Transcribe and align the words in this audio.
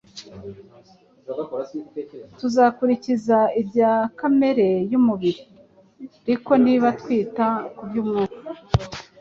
tuzakurikiza 2.39 3.37
ibya 3.61 3.93
kamere 4.19 4.67
y’umubiri, 4.91 5.43
riko 6.25 6.51
niba“twita” 6.65 7.47
ku 7.75 7.81
by’Umwuka, 7.87 8.41